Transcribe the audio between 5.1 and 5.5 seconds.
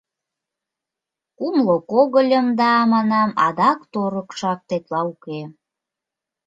уке.